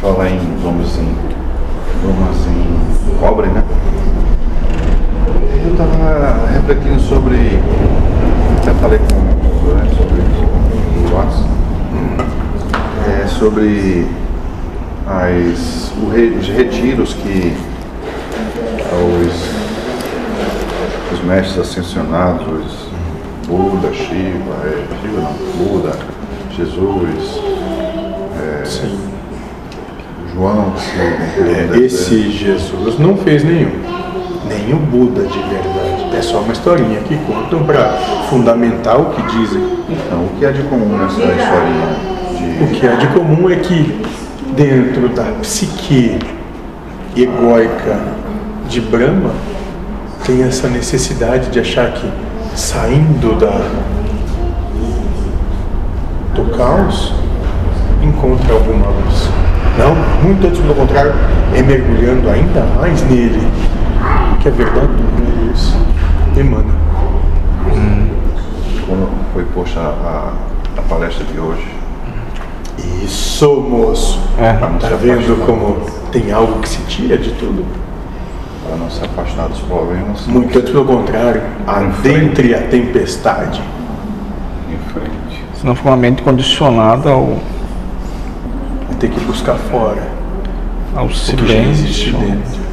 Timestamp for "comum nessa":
40.64-41.20